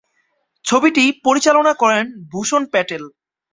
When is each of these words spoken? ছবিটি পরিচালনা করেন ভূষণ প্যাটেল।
ছবিটি 0.65 1.03
পরিচালনা 1.25 1.73
করেন 1.73 2.03
ভূষণ 2.31 2.61
প্যাটেল। 2.65 3.03